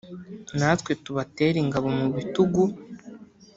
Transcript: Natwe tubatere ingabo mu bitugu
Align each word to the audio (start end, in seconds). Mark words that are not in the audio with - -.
Natwe 0.59 0.91
tubatere 1.03 1.57
ingabo 1.63 1.87
mu 1.97 2.07
bitugu 2.15 2.61